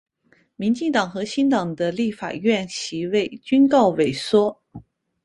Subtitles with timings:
[0.55, 4.59] 民进党和新党的立法院席次均告萎缩。